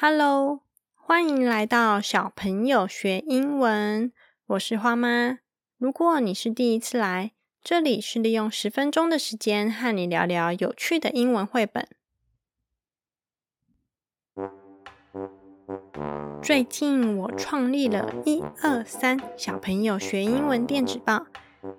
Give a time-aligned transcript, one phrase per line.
[0.00, 0.60] Hello，
[0.94, 4.12] 欢迎来到小朋友学英文。
[4.46, 5.40] 我是花妈。
[5.76, 7.32] 如果你是第一次来，
[7.64, 11.88] 这里是利用十分钟的时间和你聊聊有趣的英文绘本。
[16.40, 21.26] 最近我创立了一二三小朋友学英文电子报。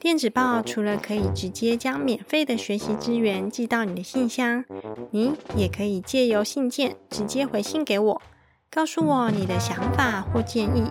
[0.00, 4.64] 电子报除了可以直接将免费的学习资源寄到你的信箱，
[5.10, 8.22] 你也可以借由信件直接回信给我，
[8.70, 10.90] 告诉我你的想法或建议，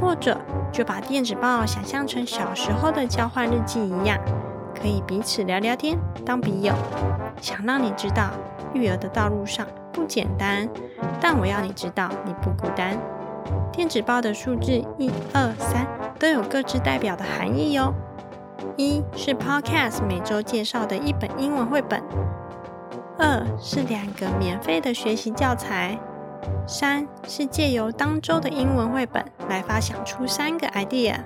[0.00, 0.38] 或者
[0.70, 4.18] 就把电子报想象成小时候的交换日记一样，
[4.74, 6.74] 可以彼此聊聊天，当笔友。
[7.40, 8.30] 想让你知道，
[8.74, 10.68] 育儿的道路上不简单，
[11.20, 12.98] 但我要你知道你不孤单。
[13.72, 15.86] 电子报的数字一二三
[16.18, 17.94] 都有各自代表的含义哟。
[18.76, 22.02] 一是 Podcast 每周介绍的一本英文绘本，
[23.16, 25.98] 二是两个免费的学习教材，
[26.66, 31.24] 三是借由当周的英文绘本来发想出三个 idea。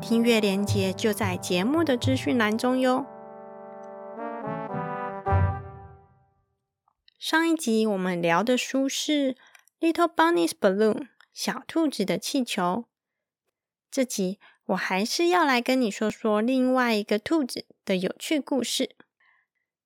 [0.00, 3.06] 听阅连接就在节目的资讯栏中哟。
[7.18, 9.34] 上一集我们聊的书是
[9.80, 10.94] 《Little Bunny's Balloon》
[11.32, 12.84] 小兔子的气球，
[13.90, 14.38] 这集。
[14.66, 18.94] 我还是要来跟你说说另外一个兔子的有趣故事。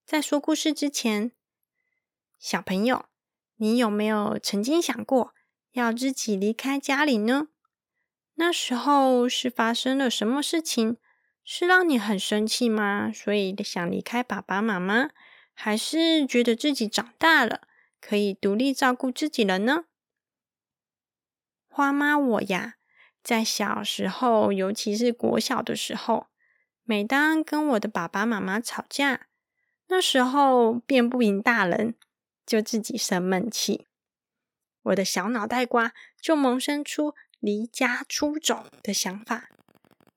[0.05, 1.33] 在说故事之前，
[2.39, 3.07] 小朋友，
[3.57, 5.35] 你有没有曾经想过
[5.73, 7.49] 要自己离开家里呢？
[8.35, 10.99] 那时候是发生了什么事情，
[11.43, 13.11] 是让你很生气吗？
[13.11, 15.09] 所以想离开爸爸妈妈，
[15.55, 17.67] 还是觉得自己长大了，
[17.99, 19.87] 可以独立照顾自己了呢？
[21.67, 22.76] 花妈，我呀。
[23.27, 26.29] 在小时候，尤其是国小的时候，
[26.85, 29.27] 每当跟我的爸爸妈妈吵架，
[29.89, 31.97] 那时候辩不赢大人，
[32.47, 33.89] 就自己生闷气，
[34.85, 39.49] 我的小脑袋瓜就萌生出离家出走的想法，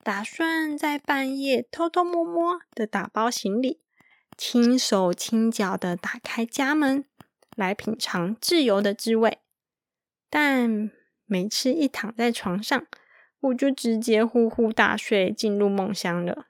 [0.04, 3.80] 打算在半夜偷偷摸摸的打包行李，
[4.36, 7.04] 轻手轻脚的打开家门，
[7.56, 9.38] 来品尝自由的滋味。
[10.28, 10.92] 但
[11.26, 12.86] 每次一躺在床上，
[13.40, 16.46] 我就直接呼呼大睡，进入梦乡了。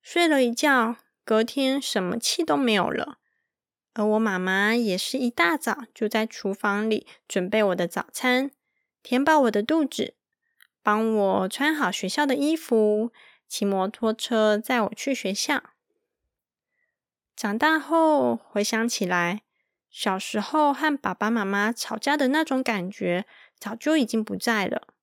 [0.00, 3.18] 睡了一觉，隔天什么气都没有了。
[3.92, 8.50] 而我妈妈也是一大早就在厨房里准备我的早餐，
[9.02, 10.14] 填饱我的肚子，
[10.82, 13.12] 帮我穿好学校的衣服，
[13.46, 15.62] 骑摩托车载我去学校。
[17.36, 19.42] 长大后回想起来，
[19.90, 23.26] 小时候和爸爸妈妈吵架的那种感觉，
[23.58, 24.93] 早就已经不在了。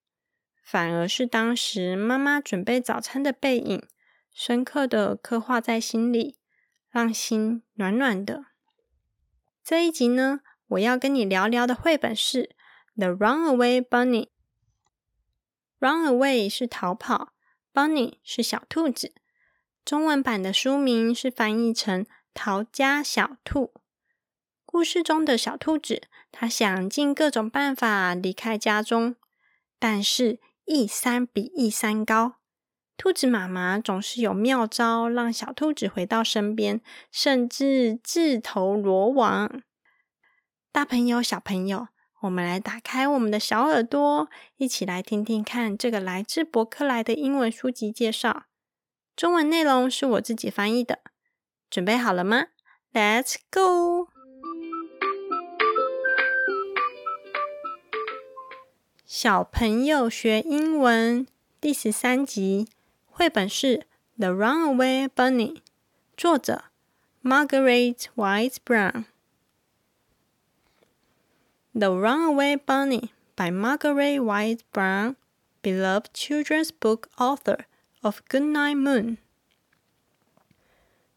[0.72, 3.86] 反而是当时妈妈准备早餐的背影，
[4.32, 6.38] 深刻的刻画在心里，
[6.90, 8.46] 让心暖暖的。
[9.62, 12.44] 这一集呢，我要跟你聊聊的绘本是
[12.96, 14.28] 《The Runaway Bunny》。
[15.82, 17.34] Runaway 是逃跑
[17.74, 19.14] ，Bunny 是小兔子。
[19.84, 23.74] 中文版的书名是翻译成《逃家小兔》。
[24.66, 29.18] 故事中的小兔子，它想尽各种办法离开家中，
[29.78, 30.40] 但是。
[30.66, 32.36] 一山比一山高，
[32.96, 39.62] 兔子妈妈总是有妙招，让小兔子回到身边，甚至自投罗网。
[40.72, 41.88] 大朋友、小朋友，
[42.22, 48.44] 我们来打开我们的小耳朵，一起来听听看这个来自博客来的英文书籍介绍。
[49.16, 51.00] 中文内容是我自己翻译的，
[51.70, 52.46] 准备好了吗
[52.94, 54.21] ？Let's go！
[59.14, 61.28] 小朋友学英文
[61.60, 62.70] 第十三集，
[63.08, 63.80] 绘本是
[64.18, 65.56] 《The Runaway Bunny》，
[66.16, 66.64] 作者
[67.22, 69.04] Margaret Wise Brown。
[71.74, 73.02] 《The Runaway Bunny》
[73.36, 75.18] by Margaret Wise Brown,
[75.62, 77.66] beloved children's book author
[78.00, 79.18] of Goodnight Moon。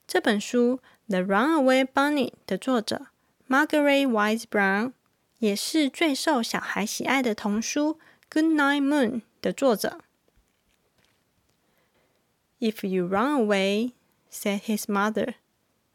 [0.09, 3.07] 这本书《The Runaway Bunny》的作者
[3.49, 4.95] Margaret Wise Brown。
[5.39, 7.95] 也是最受小孩喜爱的童书
[8.31, 9.11] 《Good Night Moon》
[9.41, 10.01] 的作者。
[12.61, 13.93] If you run away,
[14.31, 15.35] said his mother,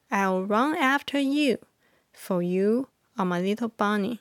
[0.09, 1.59] I'll run after you,
[2.13, 4.19] for you are my little bunny.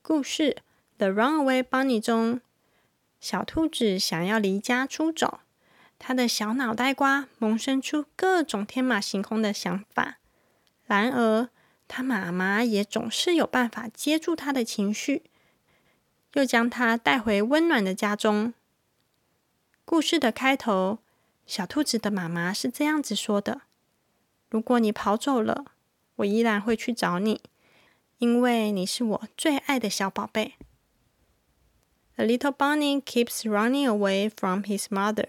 [0.00, 0.56] 故事
[0.98, 2.40] 《The Runaway Bunny》中，
[3.20, 5.40] 小兔子想要离家出走，
[5.98, 10.18] 它的小脑袋瓜萌生出各种天马行空的想法。
[10.84, 11.50] 然而，
[11.88, 15.22] 他妈妈也总是有办法接住他的情绪，
[16.34, 18.52] 又将他带回温暖的家中。
[19.84, 20.98] 故事的开头，
[21.46, 23.62] 小兔子的妈妈是这样子说的
[24.50, 25.64] ：“如果你跑走了，
[26.16, 27.40] 我依然会去找你，
[28.18, 30.54] 因为你是我最爱的小宝贝。
[32.16, 35.28] The little bunny keeps running away from his mother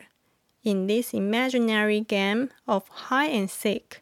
[0.61, 4.01] in this imaginary game of hide and seek。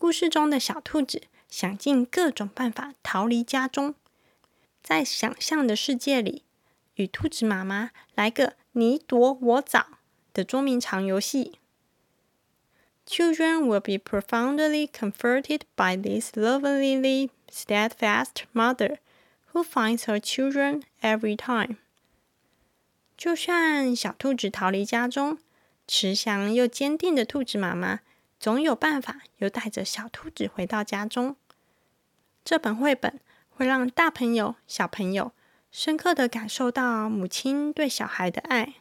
[0.00, 3.96] 故事中的小兔子想尽各种办法逃离家中，
[4.80, 6.44] 在想象的世界里，
[6.94, 9.86] 与兔子妈妈来个你躲我找
[10.32, 11.58] 的捉迷藏游戏。
[13.08, 18.98] Children will be profoundly comforted by this lovingly steadfast mother
[19.52, 21.78] who finds her children every time。
[23.16, 25.38] 就算小兔子逃离家中，
[25.88, 27.98] 慈祥又坚定的兔子妈妈
[28.38, 31.36] 总有办法又带着小兔子回到家中。
[32.44, 33.20] 这本绘本
[33.50, 35.32] 会让大朋友、小朋友
[35.70, 38.74] 深刻的感受到母亲对小孩的爱。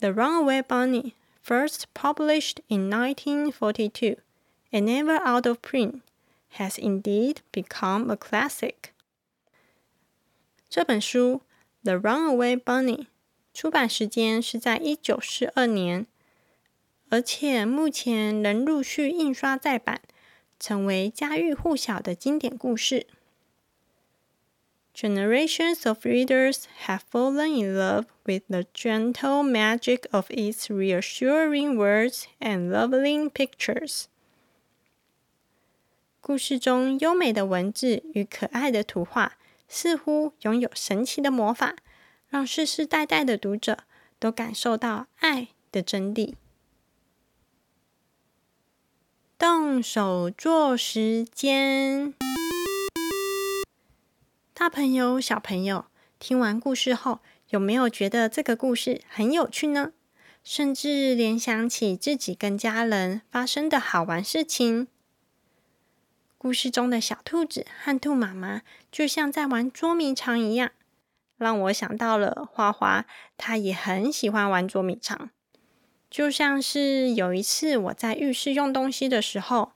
[0.00, 1.12] The Runaway Bunny
[1.44, 4.16] first published in 1942
[4.72, 6.00] and never out of print,
[6.56, 8.92] has indeed become a classic.
[10.68, 11.42] 这本书
[11.84, 12.96] 《The Runaway Bunny》
[13.52, 16.06] 出版时间是在一九四二年，
[17.10, 20.00] 而且目前仍陆续印刷再版，
[20.58, 23.06] 成为家喻户晓的经典故事。
[24.94, 32.70] Generations of readers have fallen in love with the gentle magic of its reassuring words and
[32.70, 34.04] lovely pictures.
[36.20, 41.74] 故事中优美的文字与可爱的图画，似乎拥有神奇的魔法，
[42.28, 43.78] 让世世代代的读者
[44.18, 46.34] 都感受到爱的真谛。
[49.40, 52.12] 动手做时间。
[54.52, 55.86] 大朋友、小朋友，
[56.18, 59.92] 听完故事后，有没有觉得这个故事很有趣呢？
[60.44, 64.88] 甚至联想起自己跟家人发生的好玩事情。
[66.36, 68.60] 故事中的小兔子和兔妈妈
[68.92, 70.70] 就像在玩捉迷藏一样，
[71.38, 73.06] 让我想到了花花，
[73.38, 75.30] 他也很喜欢玩捉迷藏。
[76.10, 79.70] 就像是有一次我在浴室用东西的时候，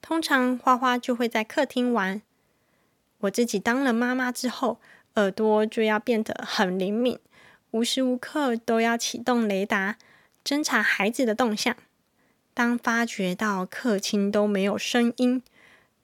[0.00, 2.22] 通常花花就会在客厅玩。
[3.18, 4.78] 我自己当了妈妈之后，
[5.16, 7.18] 耳朵就要变得很灵敏，
[7.72, 9.98] 无时无刻都要启动雷达，
[10.42, 11.76] 侦查孩子的动向。
[12.54, 15.42] 当发觉到客厅都没有声音，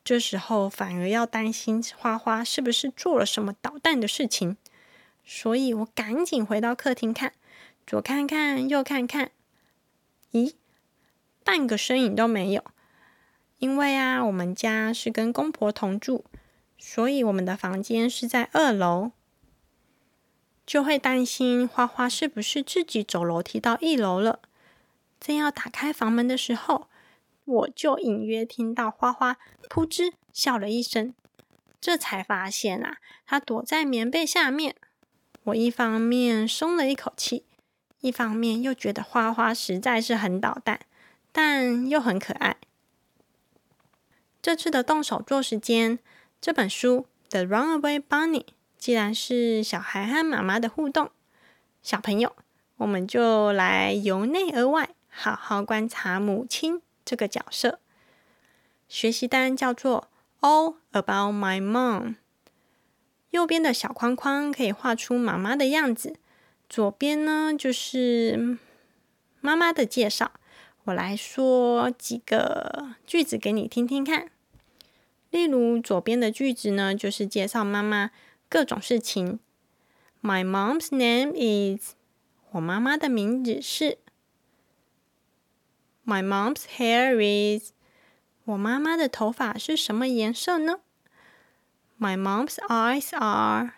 [0.05, 4.59] 这时候反而要担心花花是不是做了什么捣蛋的事情。
[5.25, 7.33] 所以我赶紧回到客厅看，
[7.93, 9.33] 左看看，右看看，
[10.31, 10.55] 咦，
[11.45, 12.65] 半个身影都没有。
[13.59, 16.25] 因为啊，我们家是跟公婆同住。
[16.79, 19.11] 所以我们的房间是在二楼，
[20.65, 24.41] 就会担心花花是不是自己走楼梯到一楼了。
[25.21, 26.89] 正要打开房门的时候，
[27.45, 29.37] 我就隐约听到花花
[29.69, 31.13] 扑哧笑了一声，
[31.79, 32.97] 这才发现啊，
[33.27, 34.77] 他躲在棉被下面。
[35.43, 37.45] 我一方面松了一口气，
[38.03, 40.81] 一方面又觉得花花实在是很捣蛋，
[41.33, 42.57] 但又很可爱。
[44.43, 45.99] 这次的动手做时间。
[46.41, 48.41] 这本书《The Runaway Bunny》
[48.77, 51.13] 既然是小孩和妈妈的互动，
[51.81, 52.35] 小朋友，
[52.79, 57.79] 我们就来由内而外好好观察母亲这个角色。
[58.89, 60.09] 学习单叫做
[60.45, 62.03] 《All About My Mom》，
[63.31, 66.17] 右边的小框框可以画出妈妈的样子，
[66.73, 68.57] 左边呢就是
[69.43, 70.33] 妈妈的介绍。
[70.85, 74.31] 我来说几个句子给你听听看。
[75.29, 78.11] 例如，左边的句子呢，就是介绍妈妈
[78.49, 79.39] 各种事情。
[80.23, 81.93] My mom's name is，
[82.53, 83.99] 我妈妈的名字是。
[86.07, 87.73] My mom's hair is，
[88.45, 90.81] 我妈妈的头发是什么颜色呢
[92.01, 93.75] ？My mom's eyes are，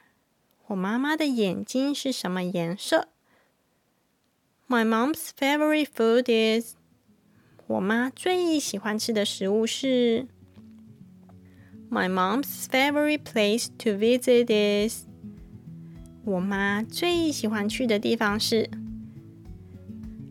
[0.69, 3.09] 我妈妈的眼睛是什么颜色
[4.67, 6.25] ？My mom's favorite food
[6.61, 6.77] is，
[7.67, 10.27] 我妈最喜欢吃的食物是。
[11.91, 15.05] My mom's favorite place to visit is。
[16.25, 18.71] 我妈最喜欢去的地方是。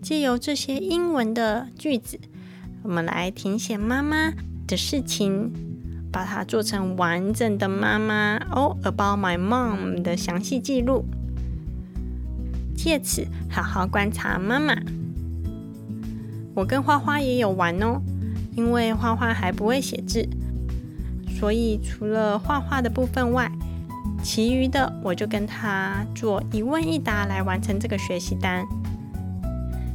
[0.02, 2.20] 借由这些英文的句子，
[2.82, 4.34] 我们来填写妈妈
[4.68, 5.73] 的事情，
[6.14, 11.04] 把它做成完整的妈妈 All about my mom 的详细记录。
[12.76, 14.76] 借此好好观察妈妈。
[16.54, 18.00] 我跟花花也有玩哦，
[18.56, 20.30] 因为花花还不会写字。
[21.28, 23.52] 所以，除了画画的部分外，
[24.22, 28.64] 其余的我就跟他做一问一答来完成这个学习单。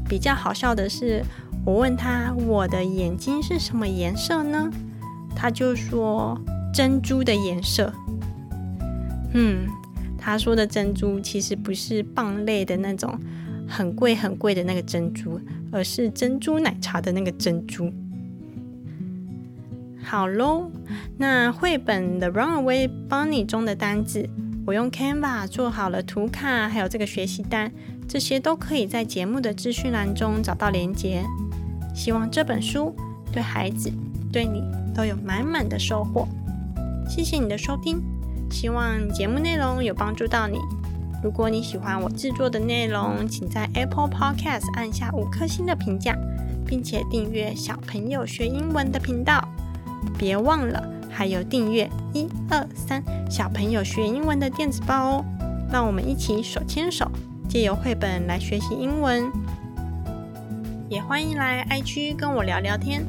[0.09, 1.23] 比较好笑的是，
[1.65, 4.69] 我问他：“我的眼睛是什么颜色呢？”
[5.40, 6.37] 他就说
[6.75, 7.92] 珍珠的颜色。
[9.35, 9.68] 嗯，
[10.18, 13.16] 他说的珍珠其实不是蚌类的那种
[13.68, 15.40] 很贵很贵的那个珍珠，
[15.71, 17.92] 而是珍珠奶茶的那个珍珠。
[20.02, 20.73] 好喽，
[21.18, 24.28] 那绘本《The Runaway Bunny》中的单字，
[24.66, 27.71] 我用 Canva 做好了图卡，还有这个学习单，
[28.09, 31.23] 这些都可以在节目的资讯栏中找到连接。
[31.95, 32.97] 希望这本书
[33.30, 33.92] 对孩子、
[34.33, 34.63] 对你
[34.95, 36.27] 都有满满的收获。
[37.09, 38.03] 谢谢你的收听，
[38.51, 40.59] 希望节目内容有帮助到你。
[41.23, 46.17] 如果你喜欢我制作的内容，请在 Apple Podcast 按下五颗星的评价，
[46.65, 49.43] 并且订阅小朋友学英文的频道。
[50.17, 50.81] 别忘了，
[51.11, 55.25] 还有订阅一二三小朋友学英文的电子报哦！
[55.73, 57.11] 让我们一起手牵手，
[57.49, 59.29] 借由绘本来学习英文。
[60.89, 63.05] 也欢迎来 IG 跟我聊聊天。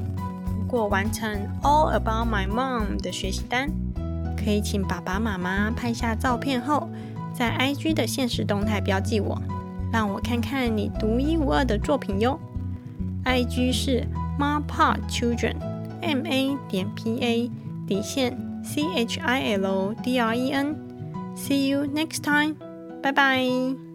[0.71, 1.27] 如果完成
[1.63, 3.71] All About My Mom 的学习单，
[4.37, 6.87] 可以请爸爸妈妈拍下照片后，
[7.33, 9.41] 在 IG 的现实动态标记我，
[9.91, 12.39] 让我看看你独一无二的作品哟。
[13.25, 14.07] IG 是
[14.39, 15.55] Ma Pa Children。
[16.01, 17.51] m a 点 p a
[17.87, 22.53] 底线 c h i l d r e n，see you next time，
[23.01, 23.88] 拜拜。